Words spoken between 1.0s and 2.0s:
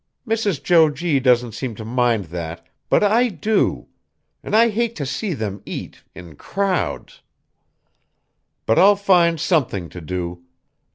doesn't seem to